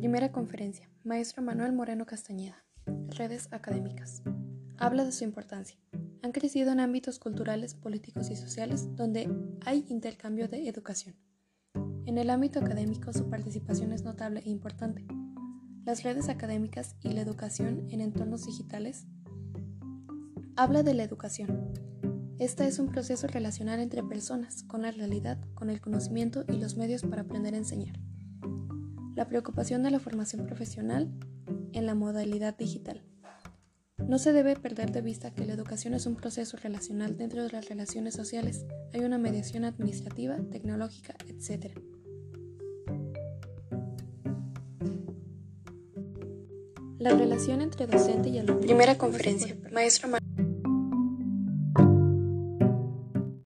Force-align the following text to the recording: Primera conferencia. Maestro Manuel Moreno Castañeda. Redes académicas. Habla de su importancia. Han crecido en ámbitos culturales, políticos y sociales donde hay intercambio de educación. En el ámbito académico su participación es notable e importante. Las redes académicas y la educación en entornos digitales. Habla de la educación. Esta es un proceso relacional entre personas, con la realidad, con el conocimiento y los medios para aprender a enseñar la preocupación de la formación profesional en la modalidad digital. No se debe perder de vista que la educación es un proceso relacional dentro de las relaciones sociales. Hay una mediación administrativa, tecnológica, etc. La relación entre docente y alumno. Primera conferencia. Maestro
Primera 0.00 0.32
conferencia. 0.32 0.88
Maestro 1.04 1.42
Manuel 1.42 1.74
Moreno 1.74 2.06
Castañeda. 2.06 2.64
Redes 3.08 3.48
académicas. 3.50 4.22
Habla 4.78 5.04
de 5.04 5.12
su 5.12 5.24
importancia. 5.24 5.78
Han 6.22 6.32
crecido 6.32 6.72
en 6.72 6.80
ámbitos 6.80 7.18
culturales, 7.18 7.74
políticos 7.74 8.30
y 8.30 8.36
sociales 8.36 8.96
donde 8.96 9.30
hay 9.66 9.84
intercambio 9.90 10.48
de 10.48 10.66
educación. 10.68 11.16
En 12.06 12.16
el 12.16 12.30
ámbito 12.30 12.60
académico 12.60 13.12
su 13.12 13.28
participación 13.28 13.92
es 13.92 14.02
notable 14.02 14.40
e 14.40 14.48
importante. 14.48 15.06
Las 15.84 16.02
redes 16.02 16.30
académicas 16.30 16.96
y 17.02 17.10
la 17.10 17.20
educación 17.20 17.86
en 17.90 18.00
entornos 18.00 18.46
digitales. 18.46 19.04
Habla 20.56 20.82
de 20.82 20.94
la 20.94 21.02
educación. 21.02 21.74
Esta 22.38 22.66
es 22.66 22.78
un 22.78 22.88
proceso 22.88 23.26
relacional 23.26 23.80
entre 23.80 24.02
personas, 24.02 24.62
con 24.62 24.80
la 24.80 24.92
realidad, 24.92 25.36
con 25.52 25.68
el 25.68 25.82
conocimiento 25.82 26.46
y 26.48 26.52
los 26.52 26.78
medios 26.78 27.02
para 27.02 27.20
aprender 27.20 27.52
a 27.52 27.58
enseñar 27.58 28.00
la 29.14 29.26
preocupación 29.26 29.82
de 29.82 29.90
la 29.90 30.00
formación 30.00 30.46
profesional 30.46 31.10
en 31.72 31.86
la 31.86 31.94
modalidad 31.94 32.56
digital. 32.56 33.02
No 33.98 34.18
se 34.18 34.32
debe 34.32 34.56
perder 34.56 34.92
de 34.92 35.02
vista 35.02 35.32
que 35.32 35.44
la 35.44 35.52
educación 35.52 35.94
es 35.94 36.06
un 36.06 36.16
proceso 36.16 36.56
relacional 36.56 37.16
dentro 37.16 37.44
de 37.44 37.50
las 37.50 37.68
relaciones 37.68 38.14
sociales. 38.14 38.64
Hay 38.92 39.00
una 39.00 39.18
mediación 39.18 39.64
administrativa, 39.64 40.36
tecnológica, 40.50 41.14
etc. 41.28 41.78
La 46.98 47.10
relación 47.10 47.62
entre 47.62 47.86
docente 47.86 48.30
y 48.30 48.38
alumno. 48.38 48.60
Primera 48.60 48.98
conferencia. 48.98 49.56
Maestro 49.72 50.08